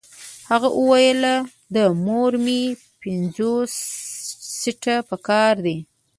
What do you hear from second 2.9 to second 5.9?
پنځوس سنټه پهکار دي.